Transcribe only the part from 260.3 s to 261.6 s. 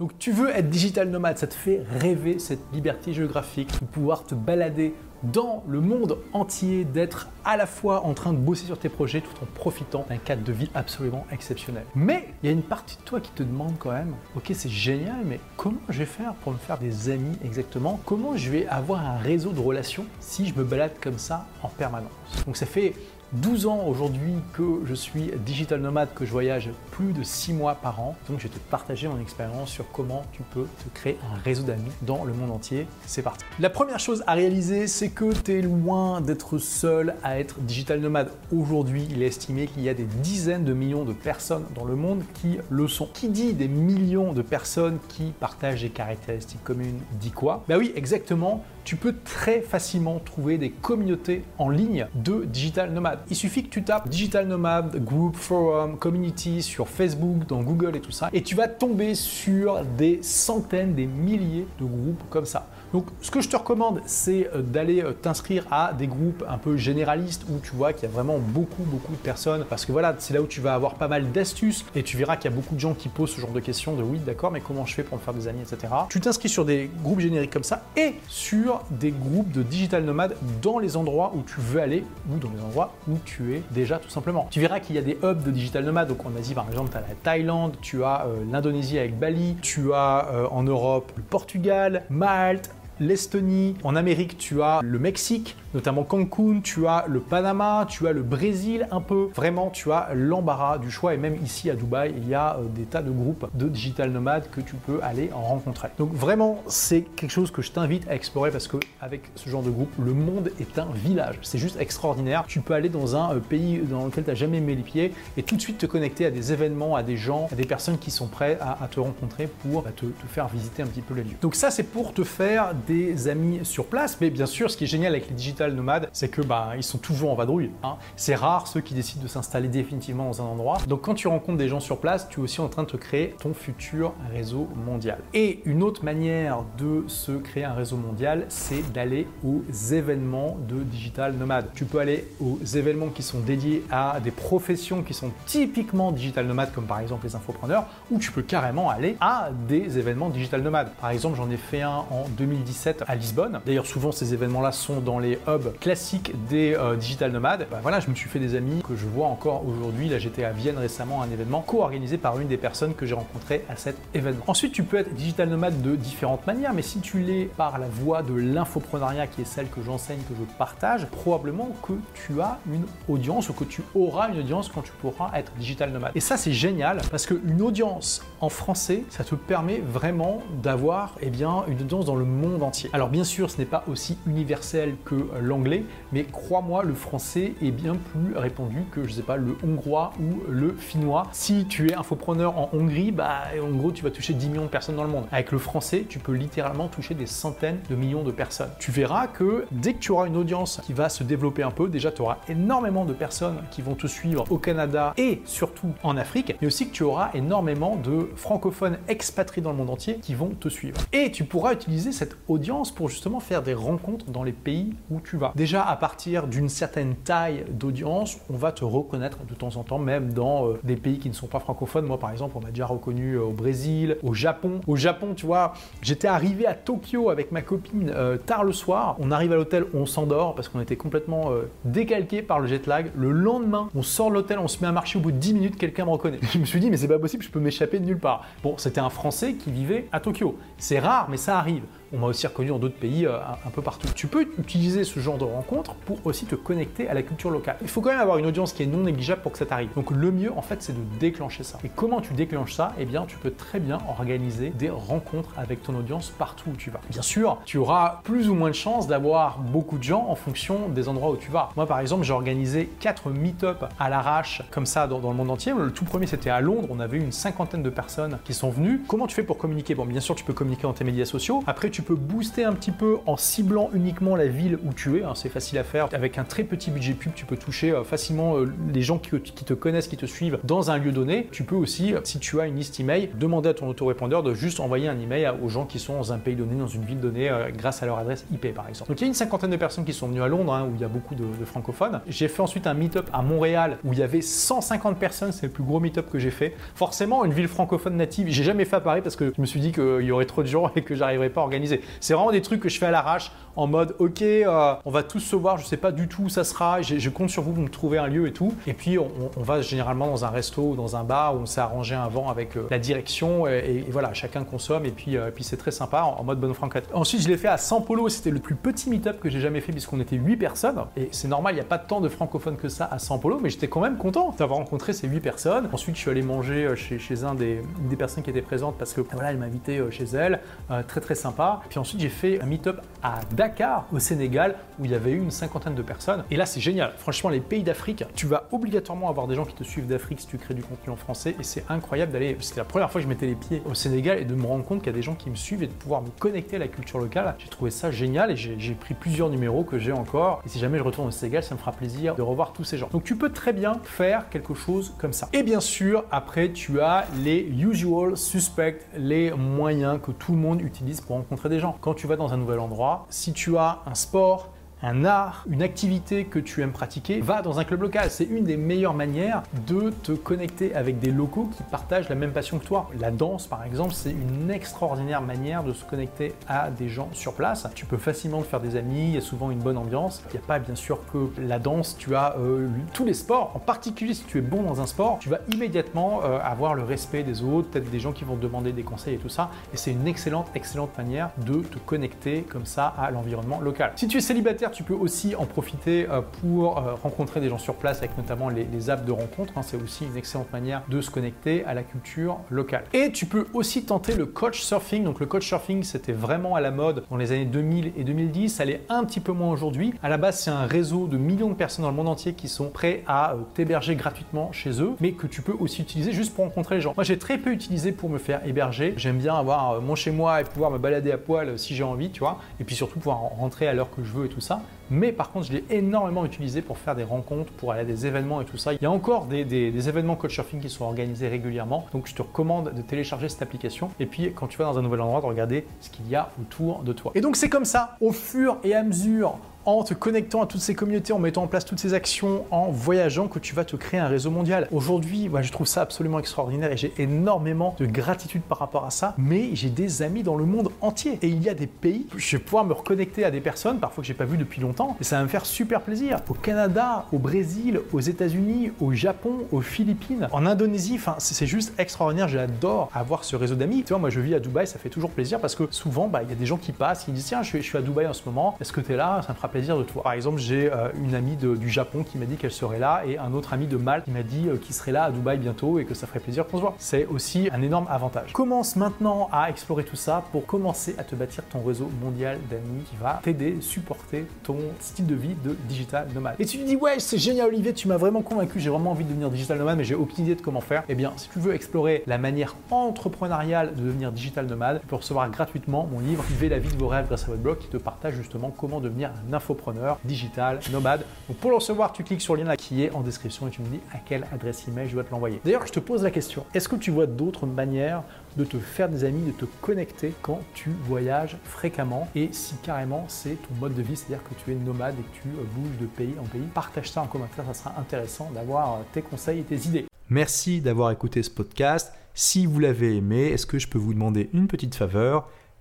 fonction des endroits où tu